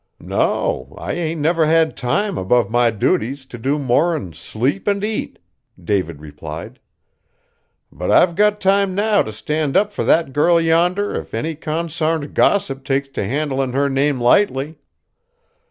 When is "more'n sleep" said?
3.77-4.87